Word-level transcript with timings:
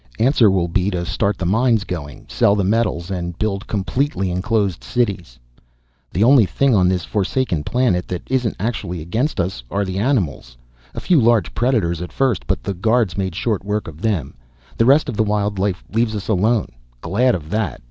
Answer 0.17 0.49
will 0.49 0.67
be 0.67 0.89
to 0.89 1.05
start 1.05 1.37
the 1.37 1.45
mines 1.45 1.83
going, 1.83 2.25
sell 2.27 2.55
the 2.55 2.63
metals 2.63 3.11
and 3.11 3.37
build 3.37 3.67
completely 3.67 4.31
enclosed 4.31 4.83
cities._ 4.83 5.37
_The 6.11 6.23
only 6.25 6.47
thing 6.47 6.73
on 6.73 6.87
this 6.87 7.05
forsaken 7.05 7.63
planet 7.63 8.07
that 8.07 8.23
isn't 8.25 8.55
actually 8.59 8.99
against 9.01 9.39
us 9.39 9.61
are 9.69 9.85
the 9.85 9.99
animals. 9.99 10.57
A 10.95 10.99
few 11.01 11.21
large 11.21 11.53
predators 11.53 12.01
at 12.01 12.11
first, 12.11 12.47
but 12.47 12.63
the 12.63 12.73
guards 12.73 13.15
made 13.15 13.35
short 13.35 13.63
work 13.63 13.87
of 13.87 14.01
them. 14.01 14.33
The 14.75 14.85
rest 14.87 15.07
of 15.07 15.17
the 15.17 15.23
wild 15.23 15.59
life 15.59 15.83
leaves 15.93 16.15
us 16.15 16.27
alone. 16.29 16.69
Glad 17.03 17.35
of 17.35 17.51
that! 17.51 17.79